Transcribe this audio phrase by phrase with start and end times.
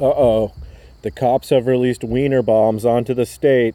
[0.00, 0.52] Uh oh.
[1.02, 3.74] The cops have released wiener bombs onto the state.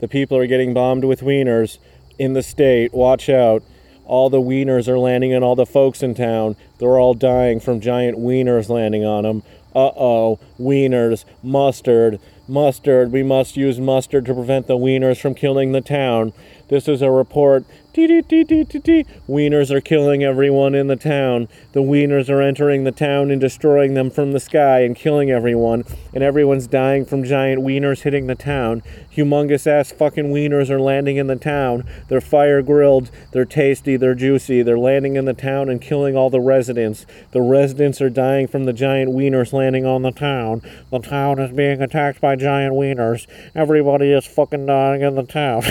[0.00, 1.78] The people are getting bombed with wieners
[2.18, 2.92] in the state.
[2.92, 3.62] Watch out.
[4.04, 6.56] All the wieners are landing on all the folks in town.
[6.78, 9.42] They're all dying from giant wieners landing on them.
[9.74, 10.40] Uh oh.
[10.58, 11.24] Wieners.
[11.42, 12.18] Mustard.
[12.48, 13.12] Mustard.
[13.12, 16.32] We must use mustard to prevent the wieners from killing the town.
[16.70, 17.64] This is a report.
[17.92, 21.48] Wieners are killing everyone in the town.
[21.72, 25.84] The wieners are entering the town and destroying them from the sky and killing everyone.
[26.14, 28.84] And everyone's dying from giant wieners hitting the town.
[29.16, 31.84] Humongous ass fucking wieners are landing in the town.
[32.06, 33.10] They're fire grilled.
[33.32, 33.96] They're tasty.
[33.96, 34.62] They're juicy.
[34.62, 37.04] They're landing in the town and killing all the residents.
[37.32, 40.62] The residents are dying from the giant wieners landing on the town.
[40.92, 43.26] The town is being attacked by giant wieners.
[43.56, 45.62] Everybody is fucking dying in the town.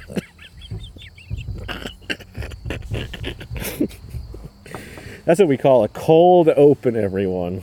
[5.24, 7.62] That's what we call a cold open, everyone.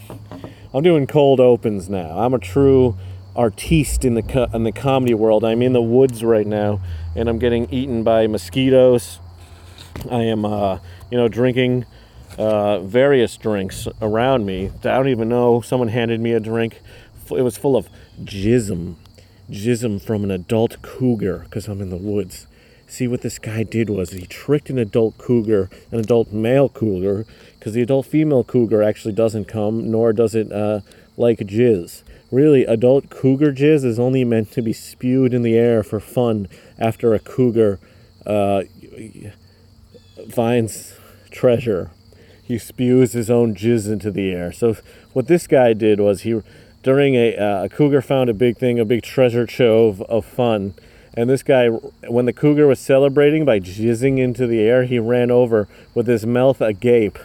[0.73, 2.17] I'm doing cold opens now.
[2.17, 2.97] I'm a true
[3.35, 5.45] artiste in the co- in the comedy world.
[5.45, 6.81] I'm in the woods right now,
[7.15, 9.20] and I'm getting eaten by mosquitoes.
[10.09, 10.79] I am, uh,
[11.12, 11.85] you know, drinking
[12.35, 14.71] uh, various drinks around me.
[14.79, 15.62] I don't even know.
[15.62, 16.81] Someone handed me a drink.
[17.29, 17.90] It was full of
[18.23, 18.96] jism,
[19.51, 22.48] jism from an adult cougar because I'm in the woods.
[22.87, 27.25] See what this guy did was he tricked an adult cougar, an adult male cougar,
[27.62, 30.79] because the adult female cougar actually doesn't come, nor does it uh,
[31.15, 32.01] like jizz.
[32.31, 36.48] Really, adult cougar jizz is only meant to be spewed in the air for fun
[36.79, 37.79] after a cougar
[38.26, 38.63] uh,
[40.31, 40.95] finds
[41.29, 41.91] treasure.
[42.43, 44.51] He spews his own jizz into the air.
[44.51, 44.77] So
[45.13, 46.41] what this guy did was he,
[46.81, 50.73] during a, uh, a cougar found a big thing, a big treasure trove of fun
[51.13, 55.29] and this guy, when the cougar was celebrating by jizzing into the air, he ran
[55.29, 57.20] over with his mouth agape,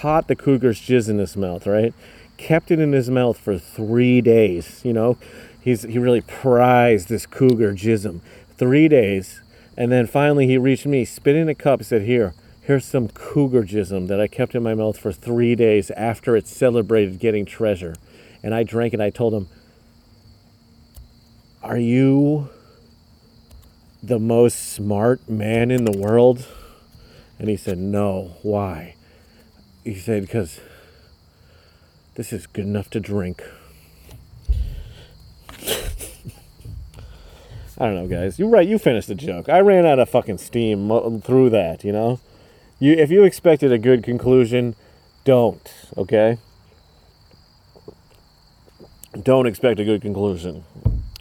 [0.00, 1.94] caught the cougar's jizz in his mouth, right?
[2.36, 4.80] Kept it in his mouth for three days.
[4.84, 5.18] You know,
[5.60, 8.20] he's he really prized this cougar jism.
[8.56, 9.40] Three days,
[9.76, 13.64] and then finally he reached me, spit in a cup, said, "Here, here's some cougar
[13.64, 17.94] jism that I kept in my mouth for three days after it celebrated getting treasure."
[18.42, 19.00] And I drank it.
[19.00, 19.48] I told him,
[21.62, 22.50] "Are you?"
[24.02, 26.46] the most smart man in the world?
[27.38, 28.36] And he said, No.
[28.42, 28.94] Why?
[29.84, 30.60] He said, Because
[32.14, 33.42] this is good enough to drink.
[37.80, 38.40] I don't know, guys.
[38.40, 38.66] You're right.
[38.66, 39.48] You finished the joke.
[39.48, 41.84] I ran out of fucking steam through that.
[41.84, 42.18] You know,
[42.80, 44.74] you if you expected a good conclusion,
[45.24, 45.72] don't.
[45.96, 46.38] Okay.
[49.22, 50.64] Don't expect a good conclusion.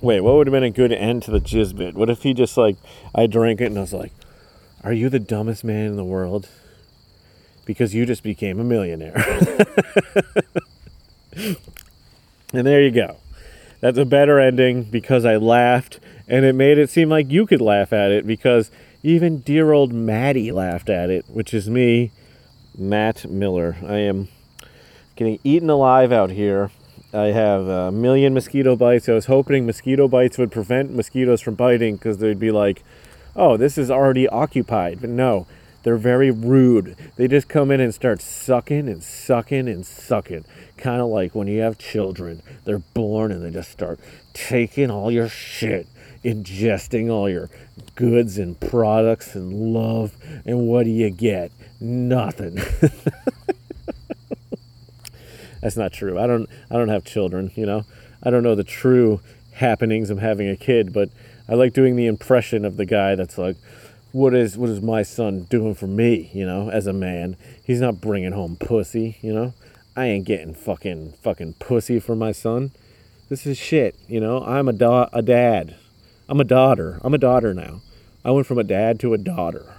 [0.02, 1.96] Wait, what would have been a good end to the jizz bit?
[1.96, 2.78] What if he just like
[3.14, 4.14] I drank it and I was like,
[4.84, 6.50] "Are you the dumbest man in the world?"
[7.68, 9.14] Because you just became a millionaire.
[11.36, 11.58] and
[12.52, 13.18] there you go.
[13.80, 17.62] That's a better ending because I laughed and it made it seem like you could
[17.62, 18.72] laugh at it because
[19.04, 22.12] even dear old Maddie laughed at it, which is me,
[22.76, 23.78] Matt Miller.
[23.86, 24.30] I am
[25.16, 26.72] getting eaten alive out here
[27.14, 29.08] I have a million mosquito bites.
[29.08, 32.84] I was hoping mosquito bites would prevent mosquitoes from biting because they'd be like,
[33.36, 35.00] oh, this is already occupied.
[35.00, 35.48] But no,
[35.88, 36.98] they're very rude.
[37.16, 40.44] They just come in and start sucking and sucking and sucking.
[40.76, 42.44] Kind of like when you have children.
[42.66, 43.98] They're born and they just start
[44.34, 45.88] taking all your shit,
[46.26, 47.50] ingesting all your
[47.96, 50.18] goods and products and love.
[50.46, 51.54] And what do you get?
[51.80, 52.56] Nothing.
[55.62, 56.20] That's not true.
[56.20, 57.86] I don't I don't have children, you know.
[58.22, 59.22] I don't know the true
[59.54, 61.12] happenings of having a kid, but
[61.48, 63.56] I like doing the impression of the guy that's like
[64.18, 67.38] what is what is my son doing for me, you know, as a man?
[67.64, 69.54] He's not bringing home pussy, you know.
[69.96, 72.72] I ain't getting fucking fucking pussy for my son.
[73.30, 74.44] This is shit, you know.
[74.44, 75.76] I'm a da- a dad.
[76.28, 77.00] I'm a daughter.
[77.04, 77.82] I'm a daughter now.
[78.26, 79.76] I went from a dad to a daughter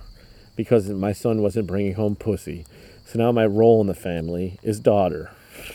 [0.54, 2.64] because my son wasn't bringing home pussy.
[3.06, 5.32] So now my role in the family is daughter.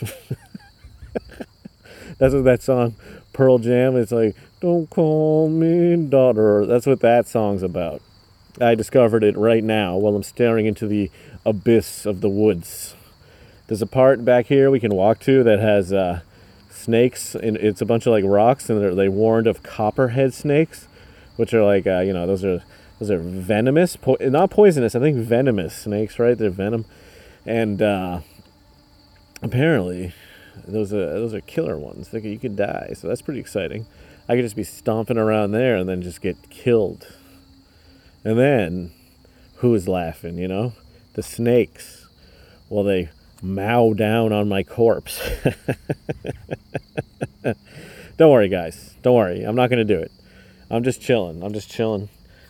[2.18, 2.94] That's what that song
[3.34, 6.64] Pearl Jam is like, Don't call me daughter.
[6.64, 8.00] That's what that song's about.
[8.60, 11.10] I discovered it right now while I'm staring into the
[11.44, 12.94] abyss of the woods.
[13.66, 16.20] There's a part back here we can walk to that has uh,
[16.70, 20.86] snakes, and it's a bunch of like rocks, and they warned of copperhead snakes,
[21.36, 22.62] which are like uh, you know those are
[22.98, 24.94] those are venomous, po- not poisonous.
[24.94, 26.36] I think venomous snakes, right?
[26.36, 26.84] They're venom,
[27.44, 28.20] and uh,
[29.42, 30.12] apparently
[30.66, 32.12] those are those are killer ones.
[32.12, 33.86] Like you could die, so that's pretty exciting.
[34.28, 37.06] I could just be stomping around there and then just get killed.
[38.24, 38.92] And then,
[39.56, 40.38] who is laughing?
[40.38, 40.72] You know,
[41.12, 42.06] the snakes.
[42.68, 43.10] Well, they
[43.42, 45.20] mow down on my corpse.
[48.16, 48.96] Don't worry, guys.
[49.02, 49.42] Don't worry.
[49.42, 50.10] I'm not gonna do it.
[50.70, 51.42] I'm just chilling.
[51.42, 52.08] I'm just chilling.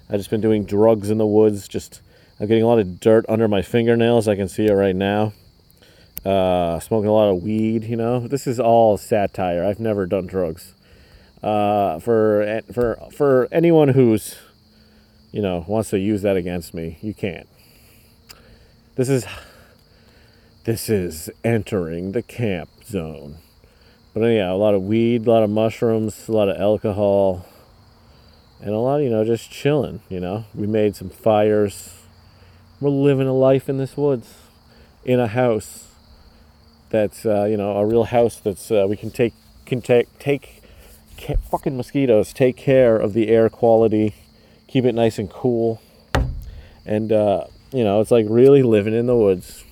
[0.09, 1.67] I've just been doing drugs in the woods.
[1.67, 2.01] Just
[2.39, 4.29] I'm getting a lot of dirt under my fingernails.
[4.29, 5.33] I can see it right now.
[6.25, 7.85] Uh, smoking a lot of weed.
[7.85, 9.65] You know, this is all satire.
[9.65, 10.75] I've never done drugs.
[11.43, 14.37] Uh, for for for anyone who's
[15.35, 17.49] you know wants to use that against me, you can't.
[18.95, 19.27] This is
[20.63, 23.39] this is entering the camp zone.
[24.15, 27.45] But yeah, a lot of weed, a lot of mushrooms, a lot of alcohol,
[28.61, 30.45] and a lot of, you know, just chilling, you know.
[30.55, 31.93] We made some fires.
[32.81, 34.33] We're living a life in this woods,
[35.05, 35.89] in a house
[36.91, 39.35] that's, uh, you know, a real house that's, uh, we can take,
[39.67, 40.63] can take, take,
[41.51, 44.15] fucking mosquitoes, take care of the air quality,
[44.75, 45.81] keep it nice and cool.
[46.85, 49.63] And, uh, you know, it's like really living in the woods,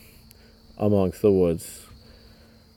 [0.79, 1.87] amongst the woods.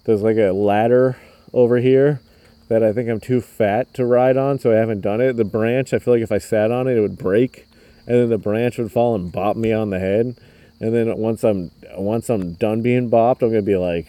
[0.06, 1.18] There's like a ladder
[1.54, 2.22] over here
[2.68, 5.34] that I think I'm too fat to ride on, so I haven't done it.
[5.34, 7.68] The branch, I feel like if I sat on it, it would break,
[8.08, 10.36] and then the branch would fall and bop me on the head.
[10.80, 14.08] And then once I'm once I'm done being bopped, I'm gonna be like,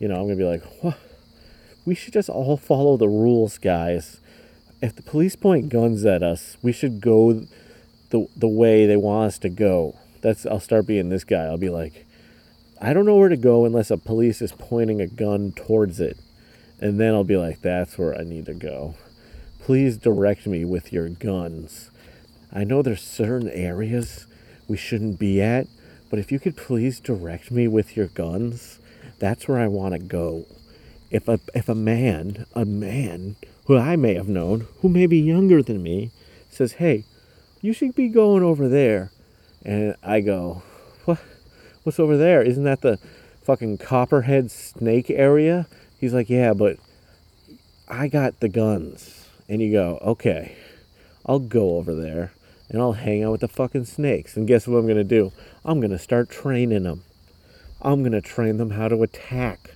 [0.00, 0.98] you know, I'm gonna be like, what?
[1.84, 4.19] We should just all follow the rules, guys.
[4.82, 7.46] If the police point guns at us, we should go
[8.10, 9.96] the the way they want us to go.
[10.22, 11.44] That's I'll start being this guy.
[11.44, 12.06] I'll be like,
[12.80, 16.16] I don't know where to go unless a police is pointing a gun towards it.
[16.80, 18.94] And then I'll be like, that's where I need to go.
[19.60, 21.90] Please direct me with your guns.
[22.50, 24.26] I know there's certain areas
[24.66, 25.66] we shouldn't be at,
[26.08, 28.78] but if you could please direct me with your guns,
[29.18, 30.46] that's where I want to go.
[31.10, 33.36] If a if a man, a man
[33.70, 36.10] who I may have known, who may be younger than me,
[36.50, 37.04] says, "Hey,
[37.60, 39.12] you should be going over there,"
[39.64, 40.62] and I go,
[41.04, 41.20] "What?
[41.84, 42.42] What's over there?
[42.42, 42.98] Isn't that the
[43.44, 45.68] fucking copperhead snake area?"
[46.00, 46.78] He's like, "Yeah, but
[47.86, 50.56] I got the guns." And you go, "Okay,
[51.24, 52.32] I'll go over there."
[52.70, 54.36] And I'll hang out with the fucking snakes.
[54.36, 55.30] And guess what I'm going to do?
[55.64, 57.04] I'm going to start training them.
[57.80, 59.74] I'm going to train them how to attack.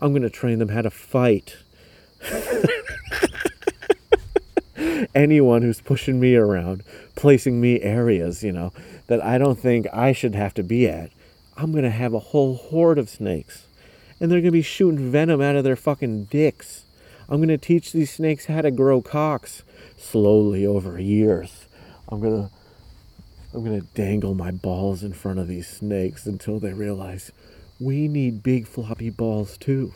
[0.00, 1.56] I'm going to train them how to fight.
[5.14, 6.82] Anyone who's pushing me around,
[7.14, 8.72] placing me areas, you know,
[9.06, 11.10] that I don't think I should have to be at,
[11.56, 13.66] I'm going to have a whole horde of snakes.
[14.20, 16.84] And they're going to be shooting venom out of their fucking dicks.
[17.28, 19.62] I'm going to teach these snakes how to grow cocks
[19.96, 21.66] slowly over years.
[22.08, 22.54] I'm going to
[23.54, 27.30] I'm going to dangle my balls in front of these snakes until they realize
[27.78, 29.92] we need big floppy balls too.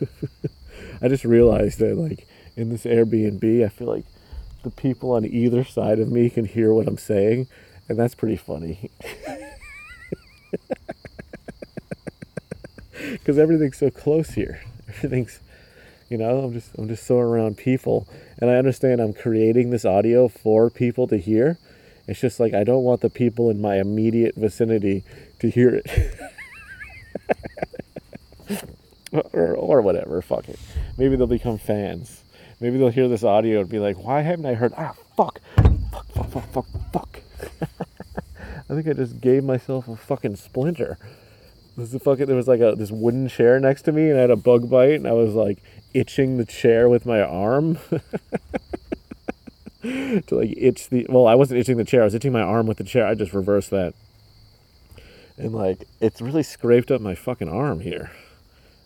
[1.02, 2.26] I just realized that like
[2.56, 4.06] in this Airbnb, I feel like
[4.62, 7.48] the people on either side of me can hear what I'm saying,
[7.88, 8.90] and that's pretty funny.
[13.24, 14.60] Cuz everything's so close here.
[14.88, 15.40] Everything's
[16.08, 18.06] you know, I'm just I'm just so around people
[18.38, 21.58] and I understand I'm creating this audio for people to hear.
[22.06, 25.04] It's just like I don't want the people in my immediate vicinity
[25.38, 25.86] to hear it.
[29.32, 30.20] or, or whatever.
[30.22, 30.58] Fuck it.
[30.96, 32.21] Maybe they'll become fans.
[32.62, 34.72] Maybe they'll hear this audio and be like, why haven't I heard?
[34.78, 35.40] Ah, fuck.
[35.90, 37.20] Fuck, fuck, fuck, fuck, fuck.
[38.70, 40.96] I think I just gave myself a fucking splinter.
[41.76, 44.20] This is fucking, there was like a this wooden chair next to me and I
[44.20, 45.60] had a bug bite and I was like
[45.92, 47.80] itching the chair with my arm.
[49.82, 52.68] to like itch the well, I wasn't itching the chair, I was itching my arm
[52.68, 53.08] with the chair.
[53.08, 53.92] I just reversed that.
[55.36, 58.12] And like it's really scraped up my fucking arm here.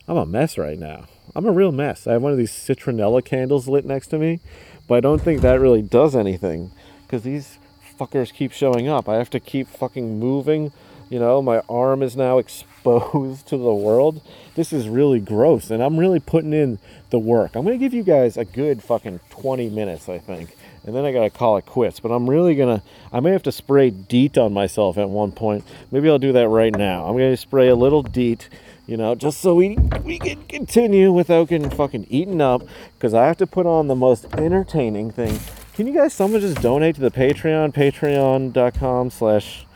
[0.08, 1.08] I'm a mess right now.
[1.36, 2.06] I'm a real mess.
[2.06, 4.40] I have one of these citronella candles lit next to me,
[4.88, 6.70] but I don't think that really does anything
[7.02, 7.58] because these
[8.00, 9.06] fuckers keep showing up.
[9.06, 10.72] I have to keep fucking moving.
[11.10, 12.38] You know, my arm is now
[12.86, 14.22] exposed to the world.
[14.54, 16.78] This is really gross, and I'm really putting in
[17.10, 17.54] the work.
[17.54, 21.12] I'm gonna give you guys a good fucking 20 minutes, I think, and then I
[21.12, 22.00] gotta call it quits.
[22.00, 25.64] But I'm really gonna, I may have to spray DEET on myself at one point.
[25.90, 27.04] Maybe I'll do that right now.
[27.04, 28.48] I'm gonna spray a little DEET
[28.86, 32.62] you know, just so we we can continue without getting fucking eaten up.
[32.94, 35.40] Because I have to put on the most entertaining thing.
[35.74, 37.74] Can you guys someone just donate to the Patreon?
[37.74, 39.66] Patreon.com slash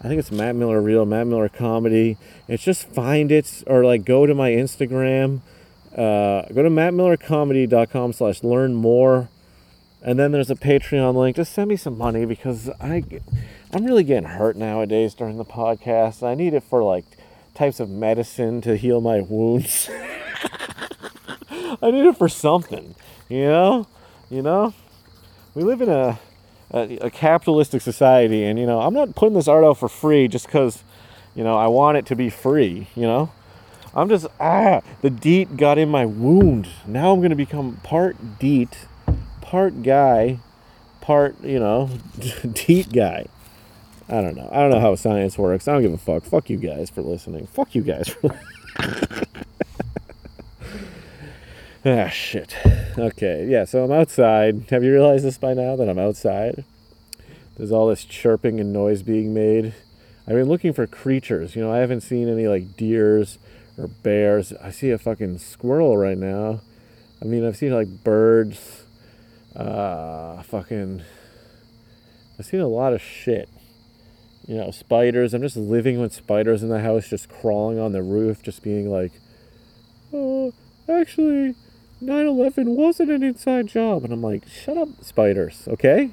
[0.00, 2.18] I think it's Matt Miller Real, Matt Miller Comedy.
[2.48, 5.40] It's just find it or like go to my Instagram.
[5.96, 9.30] Uh, go to mattmillercomedy.com slash learn more.
[10.02, 11.36] And then there's a Patreon link.
[11.36, 13.02] Just send me some money because I,
[13.72, 16.22] I'm really getting hurt nowadays during the podcast.
[16.22, 17.06] I need it for like
[17.56, 19.90] types of medicine to heal my wounds.
[21.82, 22.94] I need it for something,
[23.28, 23.86] you know?
[24.30, 24.74] You know?
[25.54, 26.18] We live in a,
[26.70, 30.28] a, a capitalistic society, and, you know, I'm not putting this art out for free
[30.28, 30.84] just because,
[31.34, 33.30] you know, I want it to be free, you know?
[33.96, 34.82] I'm just ah.
[35.00, 36.68] The DEET got in my wound.
[36.86, 38.86] Now I'm gonna become part DEET,
[39.40, 40.38] part guy,
[41.00, 41.88] part you know,
[42.52, 43.26] DEET guy.
[44.08, 44.48] I don't know.
[44.52, 45.66] I don't know how science works.
[45.66, 46.22] I don't give a fuck.
[46.24, 47.46] Fuck you guys for listening.
[47.48, 48.14] Fuck you guys
[51.84, 52.56] ah shit.
[52.96, 53.46] Okay.
[53.48, 53.64] Yeah.
[53.64, 54.66] So I'm outside.
[54.70, 56.64] Have you realized this by now that I'm outside?
[57.56, 59.74] There's all this chirping and noise being made.
[60.26, 61.56] I've been looking for creatures.
[61.56, 63.38] You know, I haven't seen any like deers
[63.78, 64.52] or bears.
[64.62, 66.60] I see a fucking squirrel right now.
[67.20, 68.84] I mean, I've seen like birds.
[69.54, 71.02] Uh, fucking.
[72.38, 73.48] I've seen a lot of shit.
[74.46, 75.34] You know, spiders.
[75.34, 78.88] I'm just living with spiders in the house, just crawling on the roof, just being
[78.88, 79.12] like,
[80.12, 80.52] oh,
[80.88, 81.54] actually,
[82.00, 84.04] 9 11 wasn't an inside job.
[84.04, 86.10] And I'm like, shut up, spiders, okay?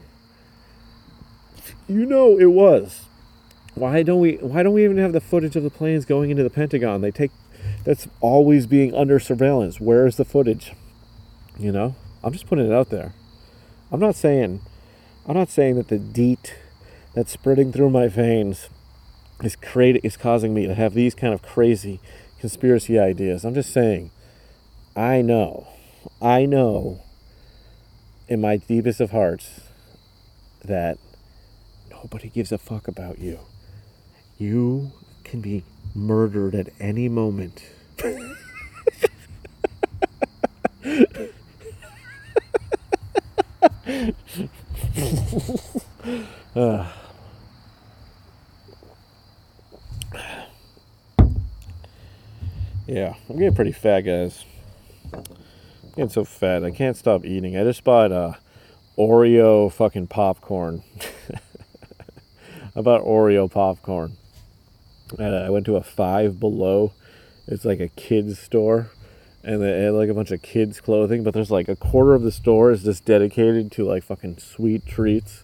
[1.88, 3.04] You know it was.
[3.76, 6.44] Why don't we why don't we even have the footage of the planes going into
[6.44, 7.02] the Pentagon?
[7.02, 7.32] They take
[7.84, 9.80] that's always being under surveillance.
[9.80, 10.74] Where is the footage?
[11.58, 11.96] You know?
[12.24, 13.14] I'm just putting it out there.
[13.92, 14.62] I'm not saying
[15.28, 16.56] I'm not saying that the DEET
[17.14, 18.70] that's spreading through my veins
[19.44, 22.00] is creating is causing me to have these kind of crazy
[22.40, 23.44] conspiracy ideas.
[23.46, 24.12] I'm just saying
[24.96, 25.68] I know.
[26.22, 27.02] I know
[28.28, 29.62] in my deepest of hearts
[30.64, 30.98] that
[31.90, 33.40] nobody gives a fuck about you.
[34.38, 34.92] You
[35.24, 35.64] can be
[35.96, 37.64] murdered at any moment.
[46.56, 46.88] uh.
[52.94, 54.46] Yeah, I'm getting pretty fat, guys.
[55.12, 55.24] I'm
[55.96, 57.58] getting so fat, I can't stop eating.
[57.58, 58.34] I just bought uh,
[58.96, 60.84] Oreo fucking popcorn.
[62.76, 64.18] I bought Oreo popcorn.
[65.18, 66.94] And I went to a Five Below.
[67.48, 68.92] It's like a kids store,
[69.44, 71.24] and they had like a bunch of kids clothing.
[71.24, 74.86] But there's like a quarter of the store is just dedicated to like fucking sweet
[74.86, 75.44] treats,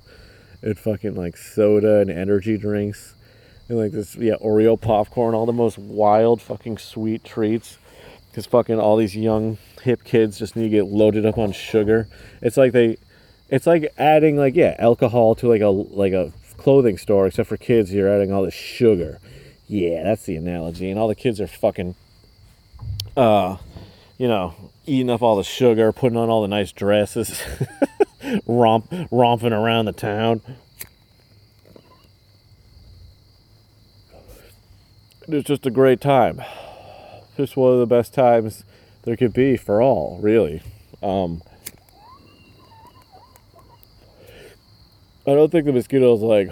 [0.61, 3.15] and fucking like soda and energy drinks,
[3.69, 7.77] and like this yeah Oreo popcorn, all the most wild fucking sweet treats.
[8.29, 12.07] Because fucking all these young hip kids just need to get loaded up on sugar.
[12.43, 12.97] It's like they,
[13.49, 17.57] it's like adding like yeah alcohol to like a like a clothing store, except for
[17.57, 17.91] kids.
[17.93, 19.19] You're adding all this sugar
[19.69, 20.89] yeah, that's the analogy.
[20.89, 21.95] And all the kids are fucking,
[23.15, 23.57] uh,
[24.17, 24.55] you know,
[24.87, 27.41] eating up all the sugar, putting on all the nice dresses,
[28.47, 30.41] romp, romping around the town.
[35.31, 36.41] It's just a great time.
[37.37, 38.63] Just one of the best times
[39.03, 40.63] there could be for all, really.
[41.03, 41.43] Um,
[45.27, 46.49] I don't think the mosquitoes like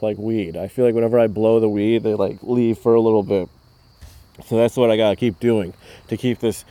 [0.00, 0.56] like weed.
[0.56, 3.48] I feel like whenever I blow the weed, they like leave for a little bit.
[4.46, 5.74] So that's what I gotta keep doing
[6.06, 6.64] to keep this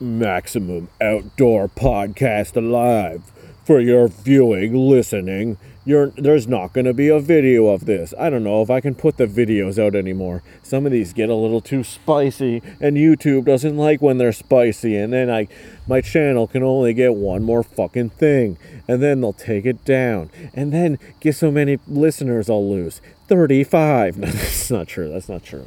[0.00, 3.22] maximum outdoor podcast alive
[3.64, 5.56] for your viewing, listening.
[5.84, 8.12] You're, there's not going to be a video of this.
[8.18, 10.42] I don't know if I can put the videos out anymore.
[10.62, 14.96] Some of these get a little too spicy, and YouTube doesn't like when they're spicy.
[14.96, 15.48] And then I,
[15.88, 20.30] my channel can only get one more fucking thing, and then they'll take it down.
[20.52, 23.00] And then get so many listeners I'll lose.
[23.28, 24.16] 35.
[24.20, 25.08] No, that's not true.
[25.08, 25.66] That's not true.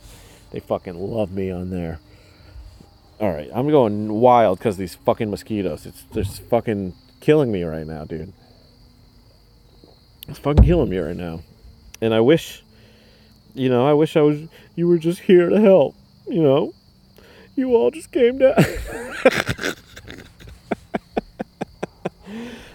[0.51, 1.99] They fucking love me on there.
[3.19, 5.85] All right, I'm going wild because these fucking mosquitoes.
[5.85, 8.33] It's just fucking killing me right now, dude.
[10.27, 11.41] It's fucking killing me right now.
[12.01, 12.63] And I wish,
[13.53, 15.95] you know, I wish I was, you were just here to help,
[16.27, 16.73] you know?
[17.55, 18.55] You all just came down.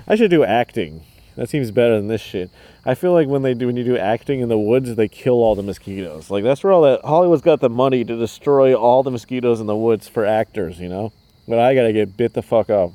[0.06, 1.02] I should do acting.
[1.36, 2.50] That seems better than this shit.
[2.84, 5.34] I feel like when they do when you do acting in the woods, they kill
[5.34, 6.30] all the mosquitoes.
[6.30, 9.66] Like that's where all that Hollywood's got the money to destroy all the mosquitoes in
[9.66, 11.12] the woods for actors, you know?
[11.46, 12.92] But I gotta get bit the fuck up.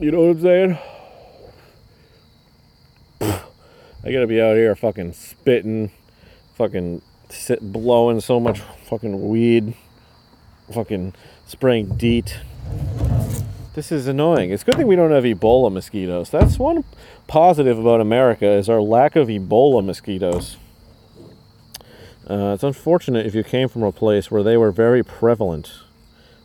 [0.00, 0.78] You know what I'm saying?
[3.20, 5.90] I gotta be out here fucking spitting,
[6.54, 9.74] fucking sit, blowing so much fucking weed,
[10.72, 11.14] fucking
[11.48, 12.38] spraying DEET.
[13.74, 14.52] This is annoying.
[14.52, 16.30] It's a good thing we don't have Ebola mosquitoes.
[16.30, 16.84] That's one
[17.26, 20.58] positive about America is our lack of Ebola mosquitoes.
[22.30, 25.72] Uh, it's unfortunate if you came from a place where they were very prevalent.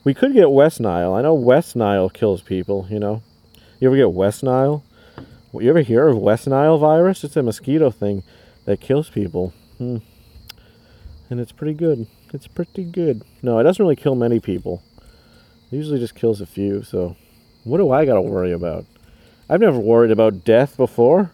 [0.04, 1.14] We could get West Nile.
[1.14, 3.22] I know West Nile kills people, you know.
[3.84, 4.82] You ever get West Nile?
[5.52, 7.26] You ever hear of West Nile virus?
[7.26, 8.24] It's a mosquito thing
[8.64, 9.54] that kills people.
[9.78, 9.98] Hmm.
[11.30, 12.08] And it's pretty good.
[12.34, 13.26] It's pretty good.
[13.42, 14.82] No, it doesn't really kill many people.
[15.70, 17.18] It usually just kills a few, so
[17.66, 18.86] what do I got to worry about?
[19.50, 21.34] I've never worried about death before.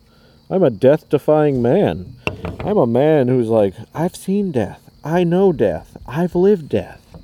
[0.49, 2.15] I'm a death defying man.
[2.61, 4.89] I'm a man who's like, I've seen death.
[5.03, 5.97] I know death.
[6.07, 7.15] I've lived death.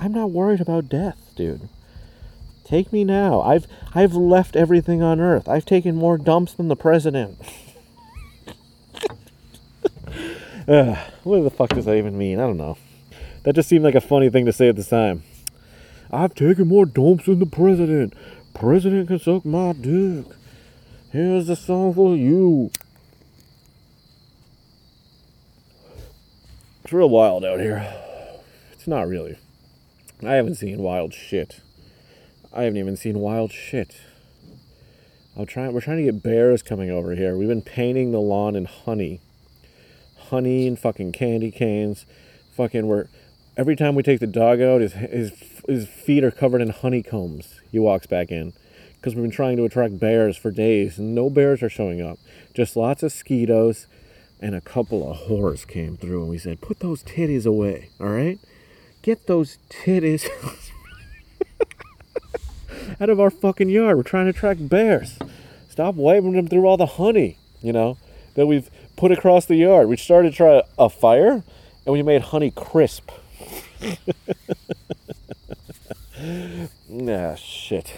[0.00, 1.68] I'm not worried about death, dude.
[2.72, 3.42] Take me now.
[3.42, 5.46] I've I've left everything on earth.
[5.46, 7.38] I've taken more dumps than the president.
[10.66, 12.40] uh, what the fuck does that even mean?
[12.40, 12.78] I don't know.
[13.42, 15.22] That just seemed like a funny thing to say at the time.
[16.10, 18.14] I've taken more dumps than the president.
[18.54, 20.24] President can suck my dick.
[21.10, 22.70] Here's the song for you.
[26.84, 27.86] It's real wild out here.
[28.72, 29.36] It's not really.
[30.22, 31.60] I haven't seen wild shit.
[32.54, 33.96] I haven't even seen wild shit.
[35.36, 35.72] I'm trying.
[35.72, 37.36] We're trying to get bears coming over here.
[37.36, 39.20] We've been painting the lawn in honey,
[40.28, 42.04] honey and fucking candy canes.
[42.54, 43.06] Fucking, we're
[43.56, 45.32] every time we take the dog out, his his
[45.66, 47.60] his feet are covered in honeycombs.
[47.70, 48.52] He walks back in
[48.96, 52.18] because we've been trying to attract bears for days, and no bears are showing up.
[52.52, 53.86] Just lots of mosquitoes,
[54.40, 58.08] and a couple of whores came through, and we said, "Put those titties away, all
[58.08, 58.38] right?
[59.00, 60.28] Get those titties."
[63.00, 63.96] out of our fucking yard.
[63.96, 65.18] We're trying to attract bears.
[65.68, 67.96] Stop waving them through all the honey, you know,
[68.34, 69.88] that we've put across the yard.
[69.88, 71.42] We started to try a fire
[71.84, 73.10] and we made honey crisp.
[77.08, 77.94] ah, shit.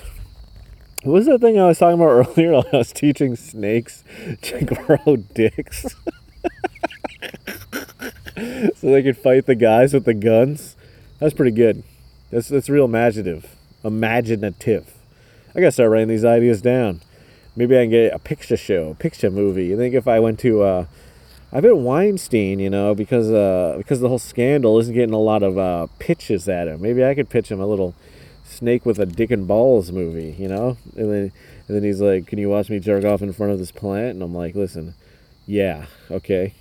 [1.03, 2.55] What was that thing I was talking about earlier?
[2.55, 4.05] I was teaching snakes
[4.43, 5.95] to grow dicks.
[8.77, 10.77] so they could fight the guys with the guns.
[11.19, 11.83] That's pretty good.
[12.31, 14.95] That's that's real imaginative imaginative.
[15.55, 17.01] I gotta start writing these ideas down.
[17.57, 19.67] Maybe I can get a picture show, a picture movie.
[19.67, 20.87] You think if I went to, uh,
[21.53, 25.45] I bet Weinstein, you know, because uh, because the whole scandal isn't getting a lot
[25.45, 26.83] of uh, pitches at him.
[26.83, 27.95] Maybe I could pitch him a little
[28.43, 30.77] snake with a dick and balls movie, you know.
[30.97, 31.33] And then
[31.69, 34.15] and then he's like, "Can you watch me jerk off in front of this plant?"
[34.15, 34.95] And I'm like, "Listen,
[35.47, 36.55] yeah, okay."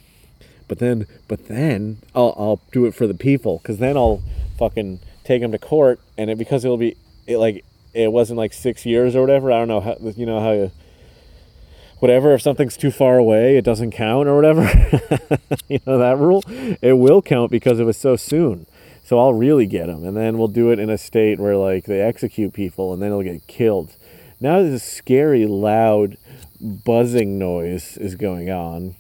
[0.68, 4.22] But then, but then I'll I'll do it for the people, because then I'll
[4.58, 6.96] fucking take him to court, and it because it'll be
[7.28, 9.52] it like it wasn't like six years or whatever.
[9.52, 10.72] I don't know how you know how you
[12.00, 14.64] whatever if something's too far away it doesn't count or whatever.
[15.70, 16.44] You know that rule
[16.82, 18.68] it will count because it was so soon.
[19.04, 21.86] So i'll really get them and then we'll do it in a state where like
[21.86, 23.96] they execute people and then they'll get killed.
[24.40, 26.18] Now this scary loud
[26.60, 28.96] buzzing noise is going on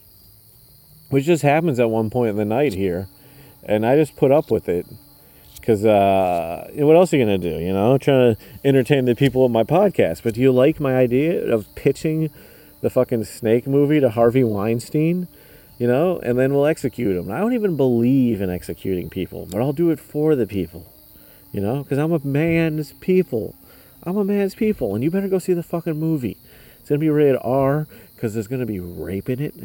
[1.09, 3.07] which just happens at one point in the night here.
[3.61, 4.87] And i just put up with it
[5.63, 7.63] because uh, what else are you going to do?
[7.63, 10.21] You know, trying to entertain the people of my podcast.
[10.21, 12.29] But do you like my idea of pitching
[12.81, 15.29] the fucking snake movie to Harvey Weinstein?
[15.79, 17.31] You know, and then we'll execute him.
[17.31, 20.93] I don't even believe in executing people, but I'll do it for the people.
[21.53, 23.55] You know, because I'm a man's people.
[24.03, 26.35] I'm a man's people, and you better go see the fucking movie.
[26.81, 29.55] It's gonna be rated R because there's gonna be rape in it.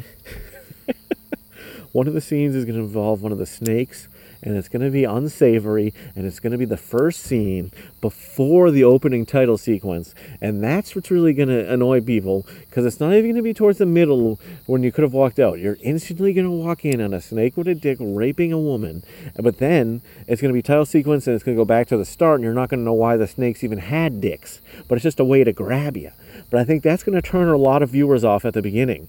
[1.91, 4.07] one of the scenes is gonna involve one of the snakes
[4.41, 7.71] and it's going to be unsavory and it's going to be the first scene
[8.01, 10.15] before the opening title sequence.
[10.41, 13.53] And that's what's really going to annoy people because it's not even going to be
[13.53, 15.59] towards the middle when you could have walked out.
[15.59, 19.03] You're instantly going to walk in on a snake with a dick raping a woman
[19.35, 21.97] but then it's going to be title sequence and it's going to go back to
[21.97, 24.95] the start and you're not going to know why the snakes even had dicks but
[24.95, 26.11] it's just a way to grab you
[26.49, 29.07] but i think that's going to turn a lot of viewers off at the beginning.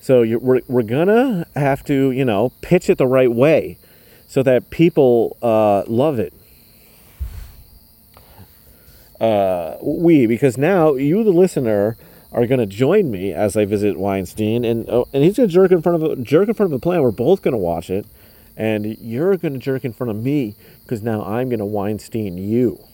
[0.00, 3.76] So we're, we're gonna have to, you know, pitch it the right way
[4.30, 6.32] so that people uh, love it.
[9.20, 11.96] Uh, we, because now you, the listener,
[12.30, 15.52] are going to join me as I visit Weinstein, and oh, and he's going to
[15.52, 17.02] jerk in front of a jerk in front of the plant.
[17.02, 18.06] We're both going to watch it,
[18.56, 22.38] and you're going to jerk in front of me because now I'm going to Weinstein
[22.38, 22.84] you.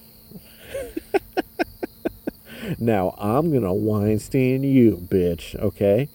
[2.78, 5.54] now I'm going to Weinstein you, bitch.
[5.56, 6.08] Okay.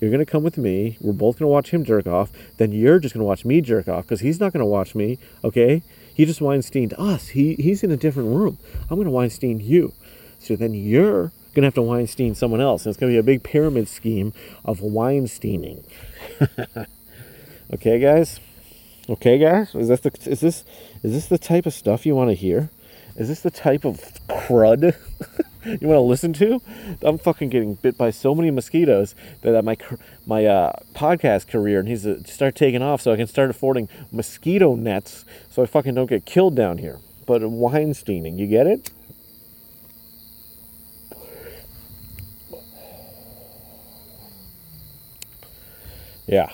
[0.00, 0.96] You're going to come with me.
[1.00, 2.30] We're both going to watch him jerk off.
[2.56, 4.94] Then you're just going to watch me jerk off because he's not going to watch
[4.94, 5.18] me.
[5.44, 5.82] Okay?
[6.14, 7.28] He just Weinsteined us.
[7.28, 8.58] He, he's in a different room.
[8.82, 9.92] I'm going to Weinstein you.
[10.38, 12.84] So then you're going to have to Weinstein someone else.
[12.84, 14.32] And it's going to be a big pyramid scheme
[14.64, 15.84] of Weinsteining.
[17.74, 18.40] okay, guys?
[19.08, 19.74] Okay, guys?
[19.74, 20.64] Is this, the, is, this,
[21.02, 22.70] is this the type of stuff you want to hear?
[23.16, 24.96] Is this the type of crud
[25.64, 26.62] you want to listen to?
[27.02, 29.76] I'm fucking getting bit by so many mosquitoes that my
[30.26, 34.74] my uh, podcast career needs to start taking off so I can start affording mosquito
[34.74, 36.98] nets so I fucking don't get killed down here.
[37.26, 38.90] But Weinsteining, you get it?
[46.26, 46.50] Yeah.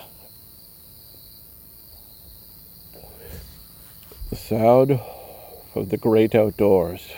[4.29, 4.99] The sound
[5.75, 7.11] of the great outdoors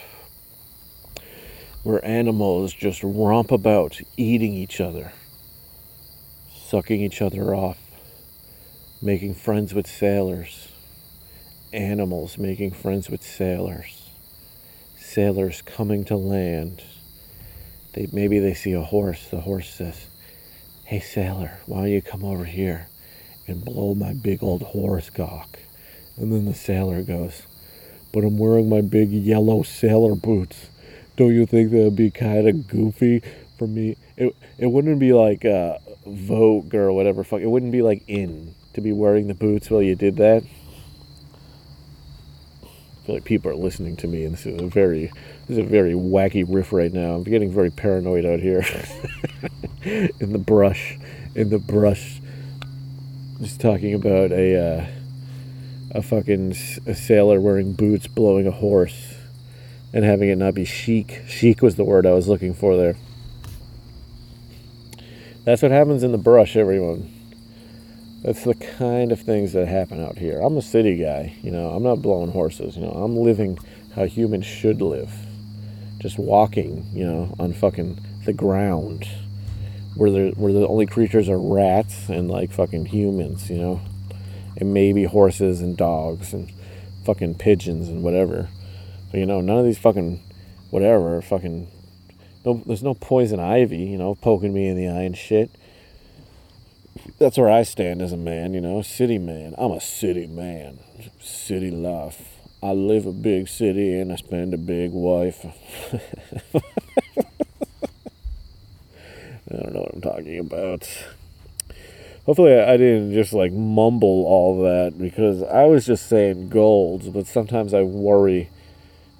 [1.83, 5.13] where animals just romp about eating each other,
[6.53, 7.77] sucking each other off,
[9.01, 10.69] making friends with sailors,
[11.71, 14.09] animals making friends with sailors.
[14.97, 16.83] Sailors coming to land.
[17.93, 19.27] They maybe they see a horse.
[19.29, 20.05] The horse says,
[20.85, 22.87] "Hey sailor, why don't you come over here
[23.47, 25.59] and blow my big old horse cock?"
[26.17, 27.43] And then the sailor goes,
[28.11, 30.67] "But I'm wearing my big yellow sailor boots.
[31.19, 33.21] Don't you think that would be kind of goofy
[33.57, 33.97] for me?
[34.15, 35.77] It it wouldn't be like uh,
[36.07, 37.25] Vogue or whatever.
[37.25, 40.43] Fuck, it wouldn't be like in to be wearing the boots while you did that."
[42.63, 45.07] I feel like people are listening to me, and this is a very,
[45.47, 47.15] this is a very wacky riff right now.
[47.15, 48.63] I'm getting very paranoid out here,
[49.83, 50.97] in the brush,
[51.35, 52.21] in the brush.
[53.41, 54.87] Just talking about a, uh,
[55.91, 56.51] a fucking
[56.85, 59.18] a sailor wearing boots, blowing a horse,
[59.93, 61.21] and having it not be chic.
[61.27, 62.95] Chic was the word I was looking for there.
[65.45, 67.11] That's what happens in the brush, everyone.
[68.21, 70.41] That's the kind of things that happen out here.
[70.41, 71.69] I'm a city guy, you know.
[71.69, 72.91] I'm not blowing horses, you know.
[72.91, 73.57] I'm living
[73.95, 75.11] how humans should live.
[75.99, 79.07] Just walking, you know, on fucking the ground.
[79.95, 83.81] Where the where the only creatures are rats and like fucking humans, you know.
[84.57, 86.51] And maybe horses and dogs and
[87.05, 88.49] fucking pigeons and whatever.
[89.11, 90.21] But you know, none of these fucking
[90.69, 91.67] whatever fucking
[92.45, 95.51] no there's no poison ivy, you know, poking me in the eye and shit
[97.17, 99.55] that's where I stand as a man, you know, city man.
[99.57, 100.79] I'm a city man.
[101.19, 102.37] City life.
[102.61, 105.45] I live a big city and I spend a big wife.
[109.51, 110.87] I don't know what I'm talking about.
[112.25, 117.25] Hopefully, I didn't just like mumble all that because I was just saying golds, but
[117.25, 118.49] sometimes I worry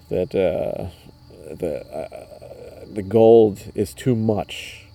[0.10, 0.90] that uh,
[1.54, 4.86] that uh, the gold is too much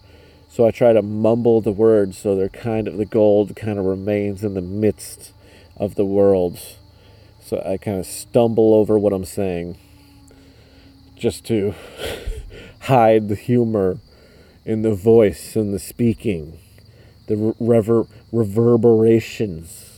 [0.55, 3.87] so I try to mumble the words so they're kind of the gold kind of
[3.87, 5.33] remains in the midst
[5.77, 6.61] of the world.
[7.44, 9.77] So I kind of stumble over what I'm saying
[11.16, 11.74] just to
[12.83, 13.98] hide the humor
[14.64, 16.61] in the voice and the speaking,
[17.27, 19.93] the rever- reverberations.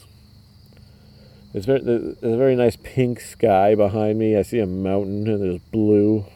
[1.57, 4.37] There's, very, there's a very nice pink sky behind me.
[4.37, 6.27] I see a mountain and there's blue.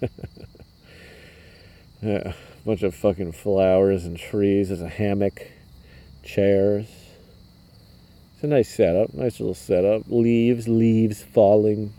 [2.00, 2.32] yeah
[2.64, 4.68] bunch of fucking flowers and trees.
[4.68, 5.50] There's a hammock,
[6.22, 6.86] chairs.
[8.34, 10.04] It's a nice setup, nice little setup.
[10.08, 11.92] Leaves, leaves falling.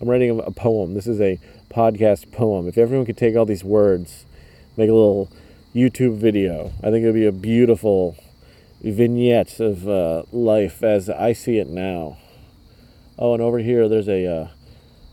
[0.00, 0.94] I'm writing a poem.
[0.94, 1.38] This is a
[1.70, 2.68] podcast poem.
[2.68, 4.26] If everyone could take all these words,
[4.76, 5.30] make a little
[5.74, 8.16] YouTube video, I think it would be a beautiful
[8.82, 12.18] vignette of uh, life as I see it now.
[13.18, 14.48] Oh, and over here there's a uh,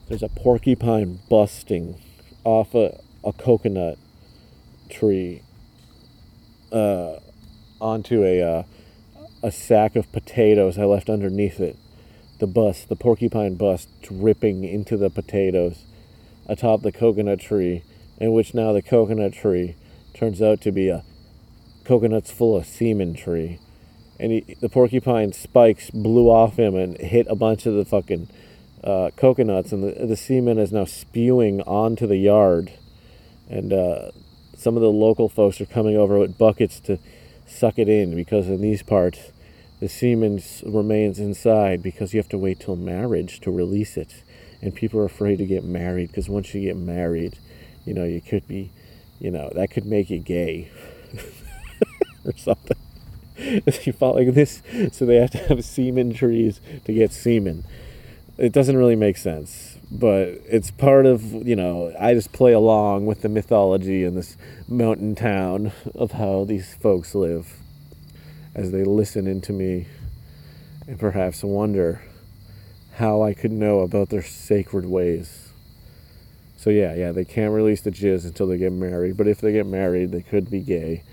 [0.07, 1.99] there's a porcupine busting
[2.43, 3.97] off a, a coconut
[4.89, 5.41] tree
[6.71, 7.17] uh,
[7.81, 8.63] onto a uh,
[9.43, 11.77] a sack of potatoes I left underneath it.
[12.39, 15.83] The bust, the porcupine bust, dripping into the potatoes
[16.47, 17.83] atop the coconut tree,
[18.19, 19.75] in which now the coconut tree
[20.13, 21.03] turns out to be a
[21.87, 23.59] coconuts full of semen tree.
[24.19, 28.27] And he, the porcupine spikes blew off him and hit a bunch of the fucking
[28.83, 32.71] uh, coconuts, and the, the semen is now spewing onto the yard.
[33.49, 34.11] And uh,
[34.57, 36.99] some of the local folks are coming over with buckets to
[37.45, 39.31] suck it in because in these parts
[39.79, 44.23] the semen remains inside because you have to wait till marriage to release it
[44.61, 47.37] and people are afraid to get married because once you get married
[47.85, 48.69] you know you could be
[49.19, 50.69] you know that could make you gay
[52.27, 52.77] or something.
[53.83, 57.65] You fall like this so they have to have semen trees to get semen.
[58.35, 63.05] It doesn't really make sense but it's part of you know i just play along
[63.05, 64.37] with the mythology in this
[64.67, 67.53] mountain town of how these folks live
[68.53, 69.87] as they listen into me
[70.87, 72.01] and perhaps wonder
[72.95, 75.43] how i could know about their sacred ways.
[76.57, 79.53] So yeah yeah they can't release the jizz until they get married but if they
[79.53, 81.03] get married they could be gay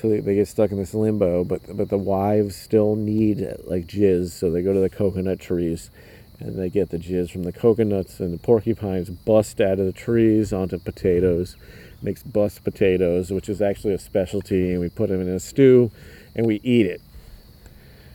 [0.00, 3.86] so they, they get stuck in this limbo but but the wives still need like
[3.86, 4.30] jizz.
[4.30, 5.90] So they go to the coconut trees
[6.38, 9.92] and they get the jizz from the coconuts and the porcupines bust out of the
[9.92, 11.56] trees onto potatoes
[12.02, 15.90] makes bust potatoes which is actually a specialty and we put them in a stew
[16.34, 17.02] and we eat it.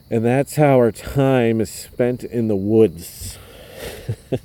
[0.09, 3.37] And that's how our time is spent in the woods.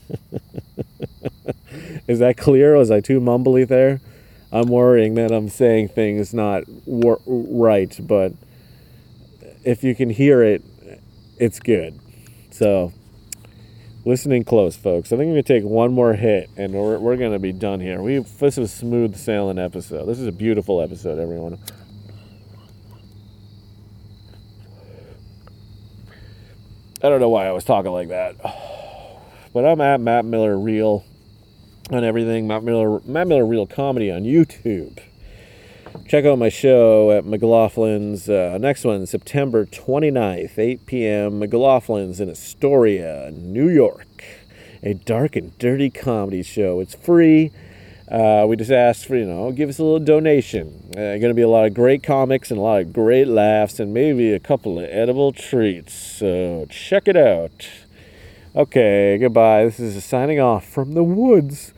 [2.09, 4.01] Is that clear was i too mumbly there
[4.53, 8.33] i'm worrying that i'm saying things not wor- right but
[9.65, 10.63] if you can hear it
[11.39, 11.99] it's good
[12.51, 12.93] so
[14.05, 15.13] listening close, folks.
[15.13, 18.03] I think I'm gonna take one more hit, and we're, we're gonna be done here.
[18.03, 20.07] We this is a smooth sailing episode.
[20.07, 21.59] This is a beautiful episode, everyone.
[27.03, 28.37] I don't know why I was talking like that.
[29.53, 31.05] But I'm at Matt Miller Real
[31.93, 32.47] on everything.
[32.47, 34.99] Matt Miller, Matt Miller Real Comedy on YouTube.
[36.07, 38.29] Check out my show at McLaughlin's.
[38.29, 41.41] Uh, next one, September 29th, 8 p.m.
[41.41, 44.25] McLaughlin's in Astoria, New York.
[44.83, 46.81] A dark and dirty comedy show.
[46.81, 47.51] It's free.
[48.11, 50.91] Uh, we just asked for, you know, give us a little donation.
[50.93, 53.79] Uh, going to be a lot of great comics and a lot of great laughs
[53.79, 55.93] and maybe a couple of edible treats.
[55.93, 57.69] So check it out.
[58.57, 59.65] Okay, goodbye.
[59.65, 61.73] This is signing off from the woods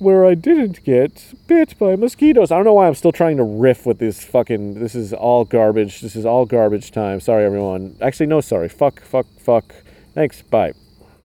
[0.00, 2.50] where I didn't get bit by mosquitoes.
[2.50, 4.80] I don't know why I'm still trying to riff with this fucking.
[4.80, 6.00] This is all garbage.
[6.00, 7.20] This is all garbage time.
[7.20, 7.96] Sorry, everyone.
[8.00, 8.68] Actually, no, sorry.
[8.68, 9.74] Fuck, fuck, fuck.
[10.14, 10.42] Thanks.
[10.42, 10.72] Bye.